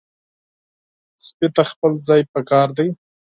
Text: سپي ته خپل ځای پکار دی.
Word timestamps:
سپي 1.25 1.47
ته 1.55 1.63
خپل 1.71 1.91
ځای 2.07 2.21
پکار 2.33 2.67
دی. 2.77 2.87